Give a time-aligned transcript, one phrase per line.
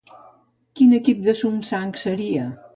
[0.79, 2.51] Quin equip de Sunsang seria?